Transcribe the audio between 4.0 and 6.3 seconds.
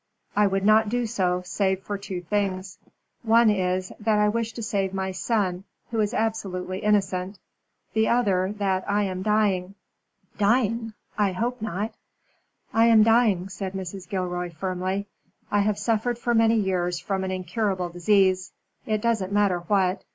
I wish to save my son, who is